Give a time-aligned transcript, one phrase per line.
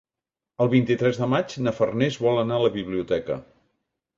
[0.63, 3.39] El vint-i-tres de maig na Farners vol anar a la biblioteca.